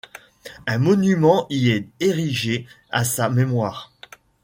[0.65, 3.93] Un monument y est érigé à sa mémoire.